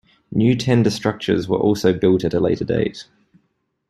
[0.31, 3.05] New tender structures were also built at a later date.